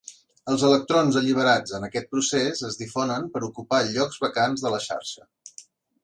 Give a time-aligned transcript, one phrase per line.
[0.51, 5.27] Els electrons alliberats en aquest procés es difonen per ocupar llocs vacants de la xarxa.